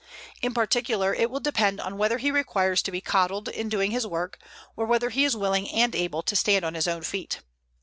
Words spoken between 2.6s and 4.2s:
to be coddled in doing his